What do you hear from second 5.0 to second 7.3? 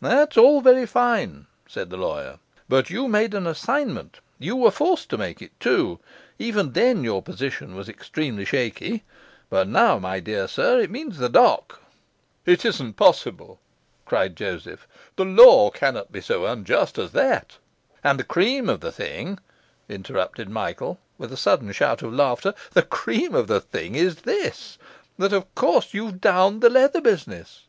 to make it, too; even then your